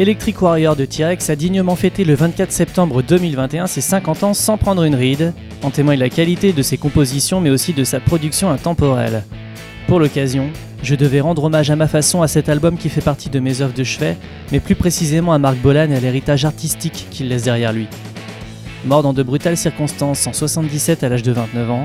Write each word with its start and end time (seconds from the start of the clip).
Electric 0.00 0.40
Warrior 0.40 0.76
de 0.76 0.86
T-Rex 0.86 1.28
a 1.28 1.36
dignement 1.36 1.76
fêté 1.76 2.04
le 2.04 2.14
24 2.14 2.50
septembre 2.52 3.02
2021 3.02 3.66
ses 3.66 3.82
50 3.82 4.22
ans 4.22 4.32
sans 4.32 4.56
prendre 4.56 4.82
une 4.84 4.94
ride, 4.94 5.34
en 5.62 5.68
témoigne 5.68 5.98
la 5.98 6.08
qualité 6.08 6.54
de 6.54 6.62
ses 6.62 6.78
compositions 6.78 7.38
mais 7.42 7.50
aussi 7.50 7.74
de 7.74 7.84
sa 7.84 8.00
production 8.00 8.48
intemporelle. 8.48 9.24
Pour 9.88 10.00
l'occasion, 10.00 10.48
je 10.82 10.94
devais 10.94 11.20
rendre 11.20 11.44
hommage 11.44 11.70
à 11.70 11.76
ma 11.76 11.86
façon 11.86 12.22
à 12.22 12.28
cet 12.28 12.48
album 12.48 12.78
qui 12.78 12.88
fait 12.88 13.02
partie 13.02 13.28
de 13.28 13.40
mes 13.40 13.60
œuvres 13.60 13.74
de 13.74 13.84
chevet, 13.84 14.16
mais 14.52 14.60
plus 14.60 14.74
précisément 14.74 15.34
à 15.34 15.38
Marc 15.38 15.58
Bolan 15.58 15.90
et 15.90 15.96
à 15.96 16.00
l'héritage 16.00 16.46
artistique 16.46 17.08
qu'il 17.10 17.28
laisse 17.28 17.42
derrière 17.42 17.74
lui. 17.74 17.86
Mort 18.86 19.02
dans 19.02 19.12
de 19.12 19.22
brutales 19.22 19.58
circonstances 19.58 20.26
en 20.26 20.32
77 20.32 21.04
à 21.04 21.10
l'âge 21.10 21.22
de 21.22 21.32
29 21.32 21.70
ans, 21.70 21.84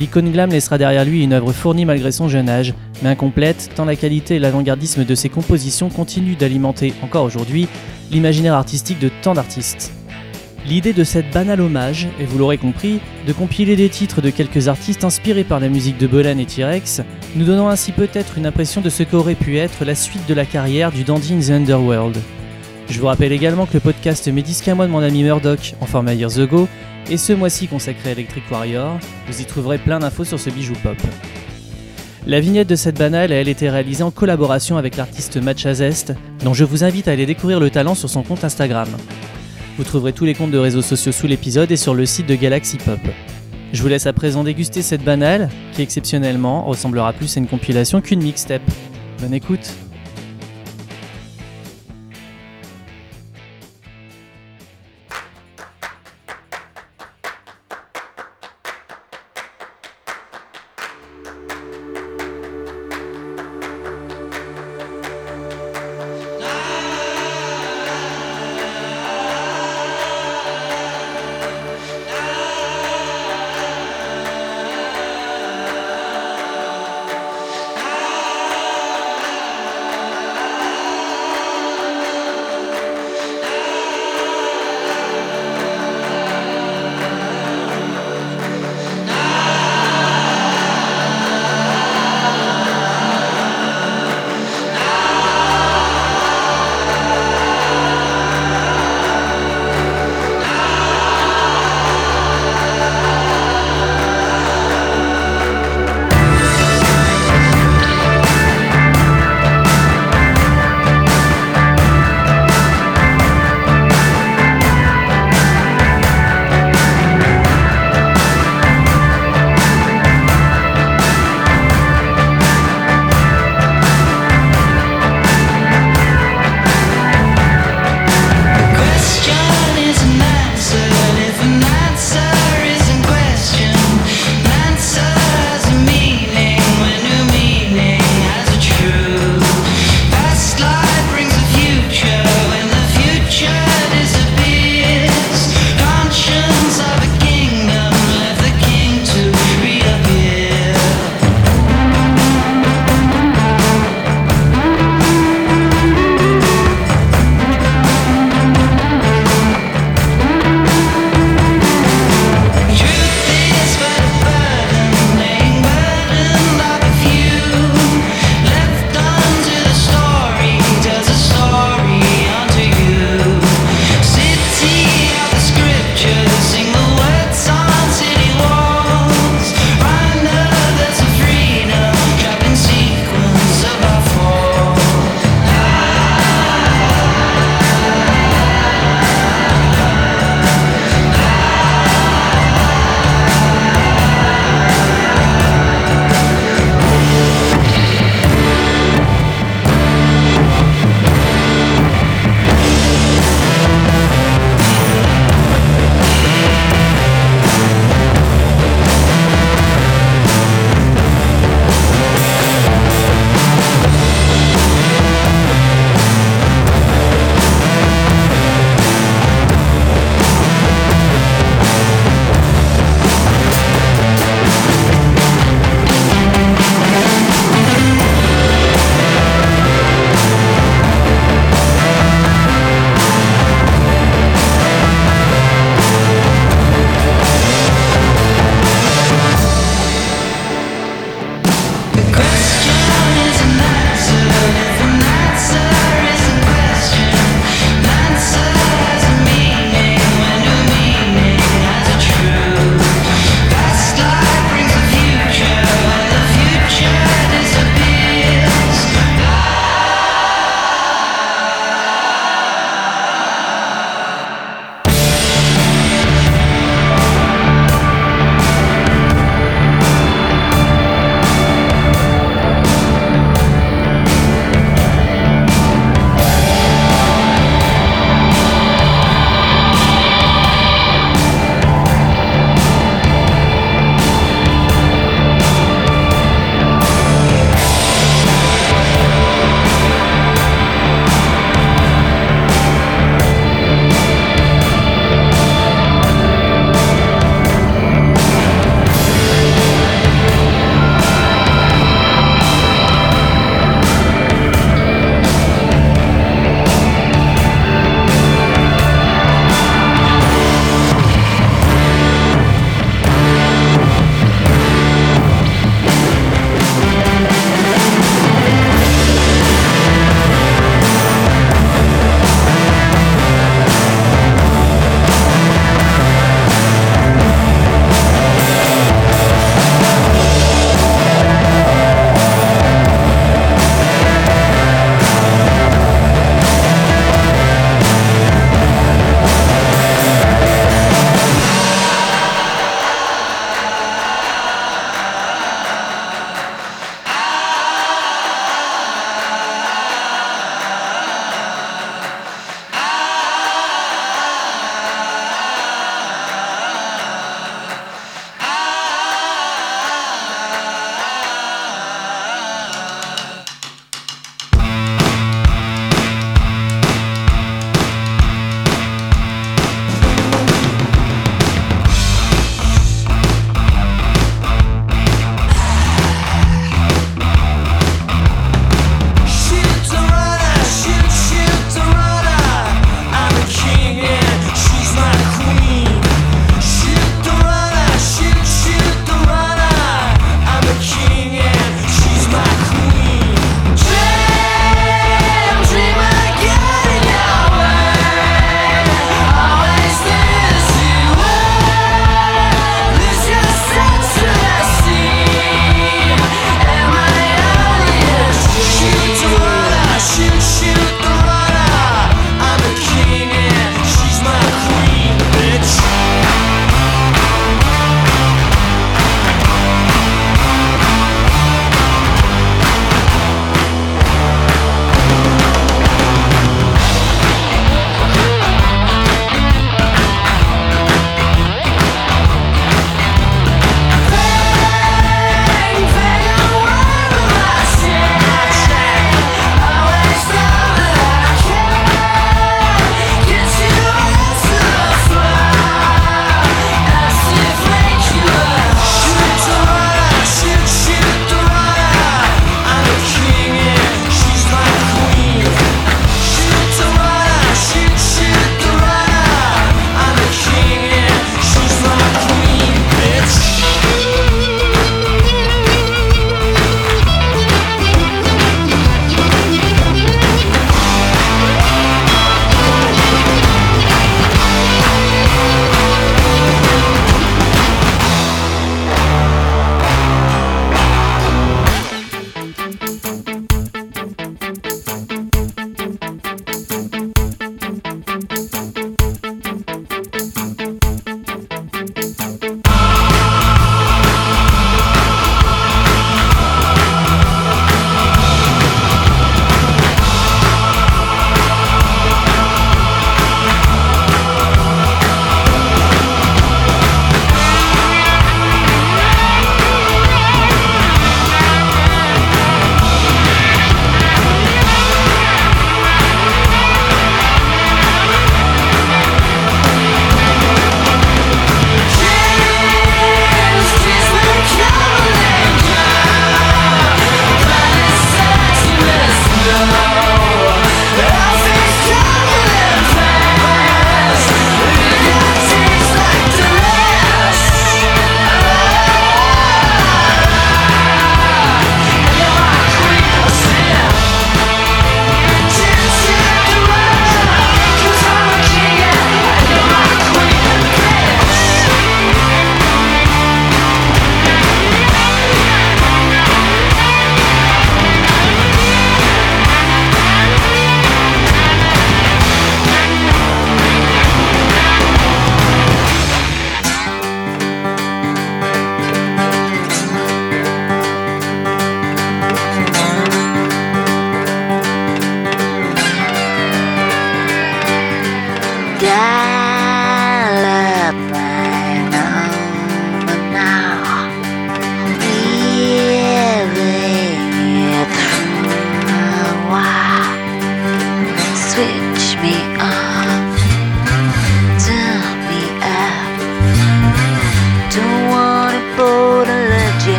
l'icône 0.00 0.30
glam 0.30 0.50
laissera 0.50 0.78
derrière 0.78 1.04
lui 1.04 1.22
une 1.22 1.32
œuvre 1.32 1.52
fournie 1.52 1.84
malgré 1.84 2.12
son 2.12 2.28
jeune 2.28 2.48
âge, 2.48 2.74
mais 3.02 3.10
incomplète 3.10 3.70
tant 3.74 3.84
la 3.84 3.96
qualité 3.96 4.36
et 4.36 4.38
l'avant-gardisme 4.38 5.04
de 5.04 5.14
ses 5.14 5.28
compositions 5.28 5.88
continuent 5.88 6.36
d'alimenter, 6.36 6.94
encore 7.02 7.24
aujourd'hui, 7.24 7.68
l'imaginaire 8.10 8.54
artistique 8.54 8.98
de 8.98 9.10
tant 9.22 9.34
d'artistes. 9.34 9.92
L'idée 10.68 10.92
de 10.92 11.04
cette 11.04 11.30
banale 11.32 11.60
hommage, 11.60 12.08
et 12.18 12.24
vous 12.24 12.38
l'aurez 12.38 12.58
compris, 12.58 12.98
de 13.24 13.32
compiler 13.32 13.76
des 13.76 13.88
titres 13.88 14.20
de 14.20 14.30
quelques 14.30 14.66
artistes 14.66 15.04
inspirés 15.04 15.44
par 15.44 15.60
la 15.60 15.68
musique 15.68 15.96
de 15.96 16.08
Bolan 16.08 16.38
et 16.38 16.46
T-Rex, 16.46 17.02
nous 17.36 17.44
donnant 17.44 17.68
ainsi 17.68 17.92
peut-être 17.92 18.36
une 18.36 18.46
impression 18.46 18.80
de 18.80 18.90
ce 18.90 19.04
qu'aurait 19.04 19.36
pu 19.36 19.58
être 19.58 19.84
la 19.84 19.94
suite 19.94 20.28
de 20.28 20.34
la 20.34 20.44
carrière 20.44 20.90
du 20.90 21.04
Dandy 21.04 21.34
in 21.34 21.38
the 21.38 21.50
Underworld. 21.50 22.16
Je 22.90 23.00
vous 23.00 23.06
rappelle 23.06 23.30
également 23.30 23.66
que 23.66 23.74
le 23.74 23.80
podcast 23.80 24.26
Mes 24.28 24.42
mon 24.88 25.02
ami 25.02 25.22
Murdoch, 25.22 25.74
en 25.80 25.86
format 25.86 26.14
Years 26.14 26.40
Ago, 26.40 26.68
est 27.10 27.16
ce 27.16 27.32
mois-ci 27.32 27.68
consacré 27.68 28.10
à 28.10 28.12
Electric 28.12 28.44
Warrior, 28.50 28.98
vous 29.28 29.40
y 29.40 29.44
trouverez 29.44 29.78
plein 29.78 29.98
d'infos 29.98 30.24
sur 30.24 30.40
ce 30.40 30.50
bijou 30.50 30.74
pop. 30.82 30.96
La 32.26 32.40
vignette 32.40 32.68
de 32.68 32.74
cette 32.74 32.98
banale 32.98 33.32
a 33.32 33.40
été 33.40 33.70
réalisée 33.70 34.02
en 34.02 34.10
collaboration 34.10 34.76
avec 34.76 34.96
l'artiste 34.96 35.36
Matcha 35.36 35.74
Zest, 35.74 36.14
dont 36.42 36.54
je 36.54 36.64
vous 36.64 36.82
invite 36.82 37.06
à 37.06 37.12
aller 37.12 37.26
découvrir 37.26 37.60
le 37.60 37.70
talent 37.70 37.94
sur 37.94 38.10
son 38.10 38.24
compte 38.24 38.42
Instagram. 38.42 38.88
Vous 39.78 39.84
trouverez 39.84 40.12
tous 40.12 40.24
les 40.24 40.34
comptes 40.34 40.50
de 40.50 40.58
réseaux 40.58 40.82
sociaux 40.82 41.12
sous 41.12 41.28
l'épisode 41.28 41.70
et 41.70 41.76
sur 41.76 41.94
le 41.94 42.06
site 42.06 42.26
de 42.26 42.34
Galaxy 42.34 42.78
Pop. 42.78 43.00
Je 43.72 43.82
vous 43.82 43.88
laisse 43.88 44.06
à 44.06 44.12
présent 44.12 44.42
déguster 44.42 44.82
cette 44.82 45.04
banale, 45.04 45.50
qui 45.72 45.82
exceptionnellement 45.82 46.64
ressemblera 46.64 47.12
plus 47.12 47.36
à 47.36 47.40
une 47.40 47.46
compilation 47.46 48.00
qu'une 48.00 48.22
mixtape. 48.22 48.62
Bonne 49.20 49.34
écoute 49.34 49.70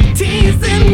teasing 0.00 0.88
me. 0.88 0.93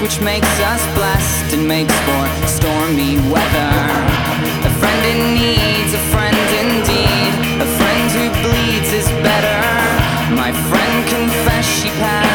which 0.00 0.18
makes 0.20 0.48
us 0.60 0.82
blessed 0.94 1.52
and 1.52 1.68
makes 1.68 1.94
for 2.06 2.46
stormy 2.46 3.16
weather. 3.28 3.72
A 4.64 4.72
friend 4.80 5.02
in 5.12 5.34
need's 5.34 5.92
a 5.92 6.02
friend 6.12 6.36
indeed. 6.62 7.32
A 7.60 7.68
friend 7.78 8.10
who 8.16 8.30
bleeds 8.42 8.92
is 8.94 9.08
better. 9.22 9.60
My 10.34 10.52
friend 10.52 11.08
confess 11.08 11.66
she 11.66 11.90
passed. 12.00 12.29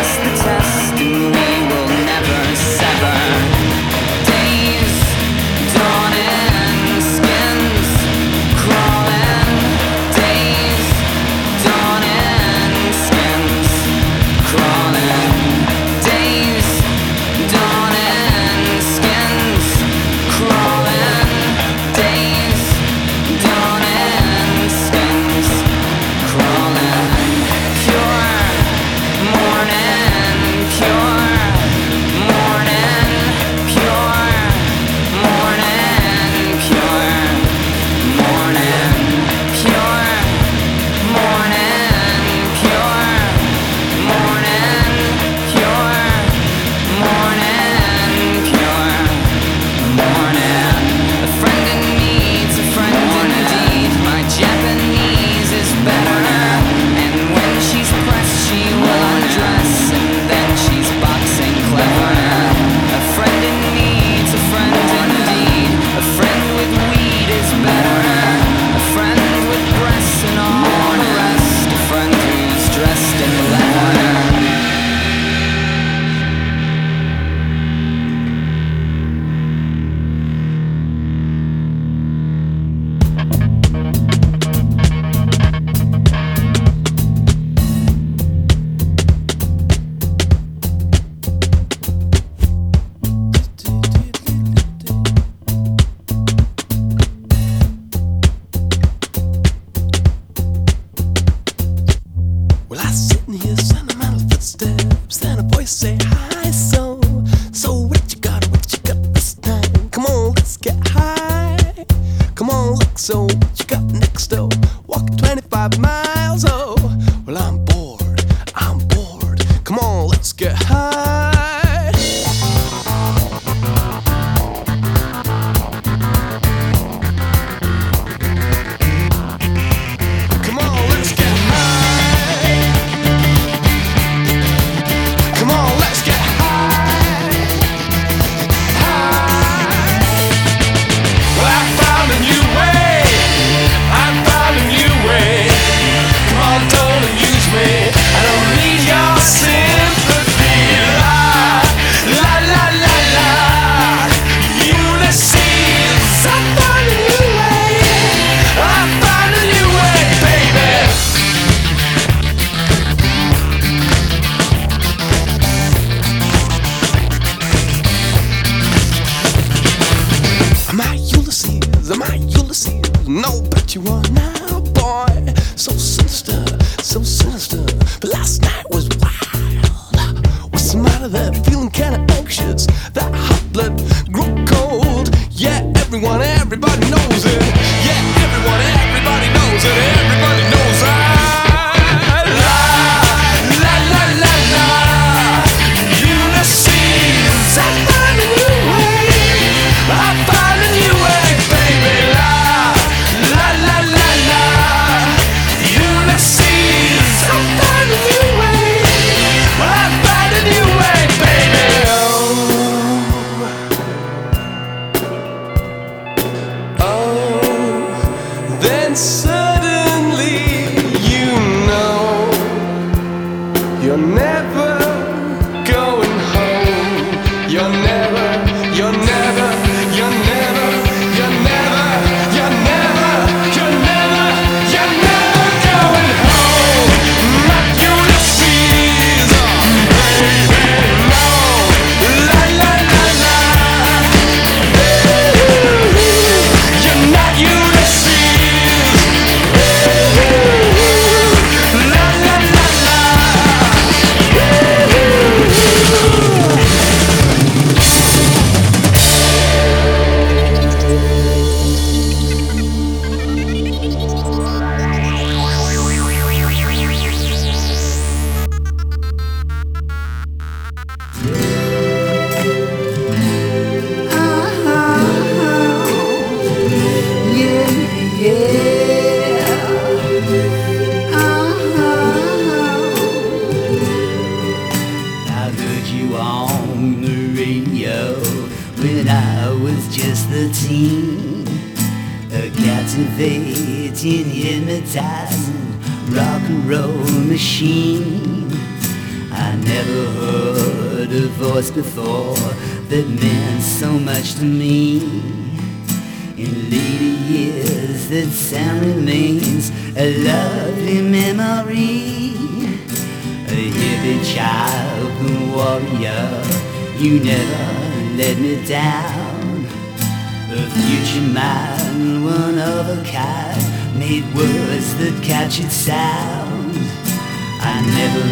Everybody 186.56 186.90
knows 186.90 187.05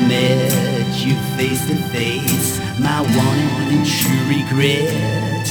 met 0.07 0.94
you 1.06 1.15
face 1.38 1.65
to 1.68 1.76
face, 1.91 2.60
my 2.80 3.02
one 3.02 3.40
and 3.74 3.86
true 3.86 4.24
regret. 4.28 5.48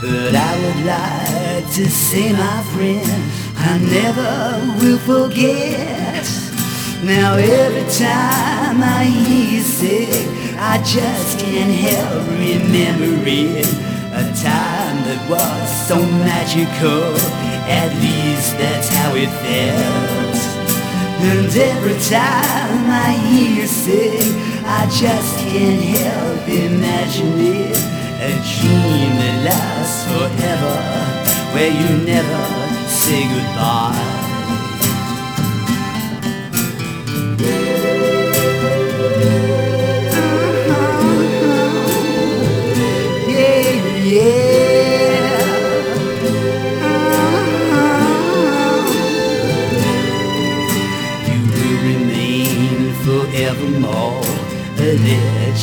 But 0.00 0.34
I 0.34 0.52
would 0.60 0.84
like 0.84 1.72
to 1.74 1.88
say, 1.88 2.32
my 2.32 2.62
friend, 2.72 3.22
I 3.56 3.78
never 3.78 4.32
will 4.80 4.98
forget. 4.98 6.24
Now 7.02 7.34
every 7.34 7.88
time 7.92 8.82
I 8.82 9.04
hear 9.04 9.56
you 9.56 9.60
say, 9.60 10.08
I 10.58 10.78
just 10.78 11.38
can't 11.38 11.72
help 11.72 12.26
remembering 12.28 13.58
a 14.12 14.24
time 14.42 14.96
that 15.06 15.26
was 15.28 15.88
so 15.88 15.96
magical. 15.96 17.14
At 17.66 17.90
least 18.00 18.56
that's 18.58 18.88
how 18.88 19.14
it 19.14 19.28
felt. 19.42 20.23
And 21.26 21.56
every 21.56 21.98
time 22.00 22.90
I 22.90 23.12
hear 23.28 23.62
you 23.62 23.66
say, 23.66 24.18
I 24.66 24.84
just 24.90 25.38
can't 25.38 25.82
help 25.82 26.46
imagining 26.46 27.72
a 28.20 28.32
dream 28.52 29.12
that 29.20 29.36
lasts 29.48 30.04
forever, 30.04 30.76
where 31.54 31.70
you 31.70 32.04
never 32.04 32.88
say 32.88 33.22
goodbye. 33.24 34.13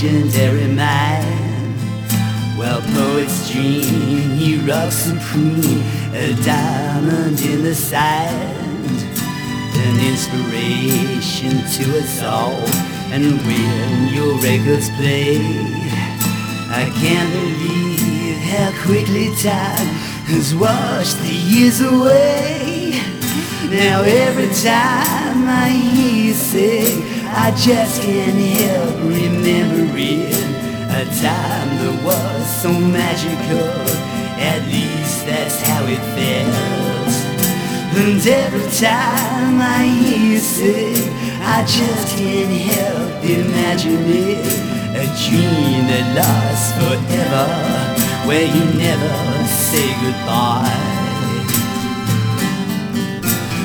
Legendary 0.01 0.65
man. 0.65 1.77
Well, 2.57 2.81
poets 2.93 3.51
dream, 3.51 4.31
he 4.31 4.57
rocks 4.67 4.95
supreme, 4.95 5.83
a 6.13 6.33
diamond 6.43 7.39
in 7.41 7.63
the 7.63 7.75
sand. 7.75 8.89
An 9.75 9.99
inspiration 10.07 11.51
to 11.75 11.99
us 11.99 12.23
all, 12.23 12.65
and 13.13 13.37
when 13.45 14.13
your 14.13 14.37
records 14.39 14.89
play, 14.97 15.37
I 16.69 16.91
can't 16.99 17.31
believe 17.31 18.37
how 18.37 18.71
quickly 18.83 19.27
time 19.35 19.87
has 20.33 20.55
washed 20.55 21.17
the 21.19 21.33
years 21.33 21.79
away. 21.81 23.01
Now 23.69 24.01
every 24.01 24.49
time 24.63 25.47
I 25.47 25.69
hear 25.69 26.25
you 26.25 26.33
say, 26.33 27.10
I 27.33 27.51
just 27.51 28.01
can't 28.01 28.37
help 28.59 28.95
remembering 29.03 30.33
a 30.91 31.05
time 31.23 31.69
that 31.79 32.01
was 32.03 32.61
so 32.61 32.71
magical. 32.73 33.71
At 34.37 34.67
least 34.67 35.25
that's 35.25 35.61
how 35.61 35.85
it 35.85 36.01
felt. 36.11 36.91
And 37.95 38.19
every 38.27 38.69
time 38.77 39.61
I 39.61 39.83
hear 39.85 40.33
you 40.33 40.39
say, 40.39 40.91
I 41.41 41.63
just 41.63 42.17
can't 42.17 42.51
help 42.75 43.23
imagining 43.23 44.43
a 44.93 45.05
dream 45.23 45.87
that 45.87 46.05
lasts 46.15 46.73
forever, 46.75 47.47
where 48.27 48.45
you 48.45 48.65
never 48.77 49.47
say 49.47 49.87
goodbye. 50.03 50.91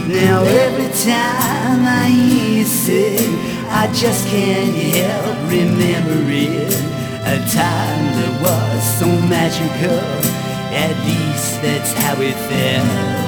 Now 0.06 0.44
every 0.44 0.90
time 1.02 1.84
I 1.84 2.08
hear 2.08 2.58
you 2.58 2.64
say, 2.64 3.55
I 3.68 3.90
just 3.92 4.26
can't 4.28 4.74
help 4.74 5.36
remembering 5.50 6.70
a 7.22 7.38
time 7.50 8.04
that 8.16 8.32
was 8.40 8.98
so 8.98 9.06
magical. 9.28 10.00
At 10.72 10.94
least 11.04 11.62
that's 11.62 11.92
how 11.92 12.20
it 12.20 12.36
felt. 12.48 13.26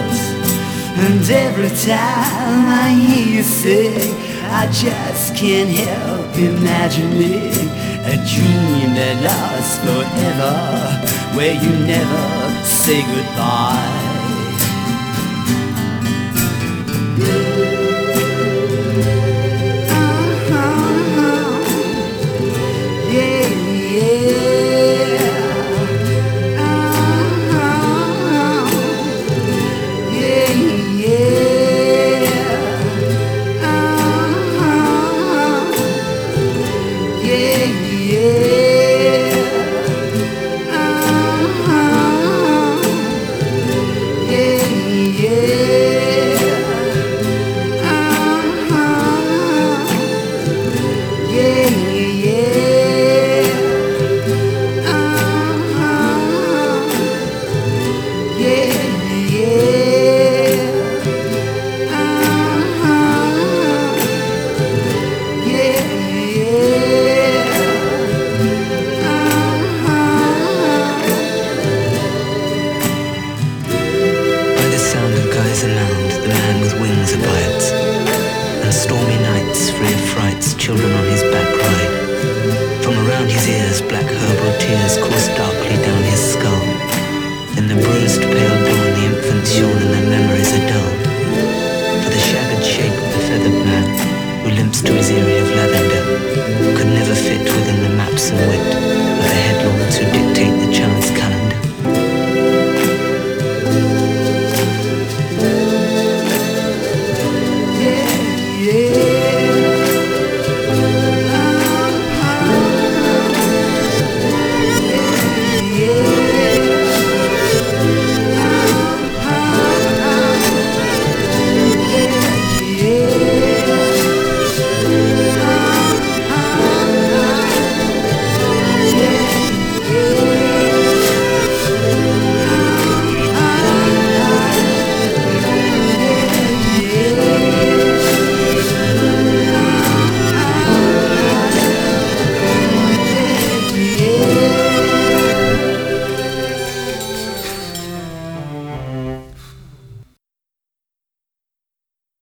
And 0.98 1.30
every 1.30 1.70
time 1.86 2.66
I 2.66 2.90
hear 2.90 3.36
you 3.36 3.42
say, 3.42 4.12
I 4.50 4.66
just 4.72 5.36
can't 5.36 5.70
help 5.70 6.34
imagining 6.36 7.68
a 8.04 8.16
dream 8.32 8.94
that 8.94 9.22
lasts 9.22 9.78
forever, 9.84 11.36
where 11.36 11.54
you 11.54 11.86
never 11.86 12.64
say 12.64 13.02
goodbye. 13.02 14.07